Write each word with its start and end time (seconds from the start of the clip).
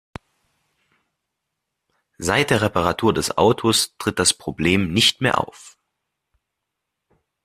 Seit 2.17 2.49
der 2.49 2.63
Reparatur 2.63 3.13
des 3.13 3.37
Autos 3.37 3.95
tritt 3.99 4.17
das 4.17 4.33
Problem 4.33 4.91
nicht 4.91 5.21
mehr 5.21 5.39
auf. 5.47 5.77